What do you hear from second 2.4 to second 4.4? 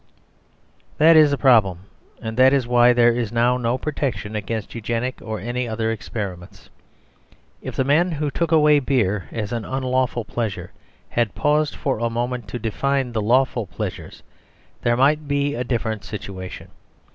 is why there is now no protection